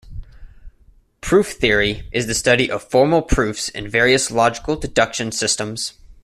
[1.21, 5.93] Proof theory is the study of formal proofs in various logical deduction systems.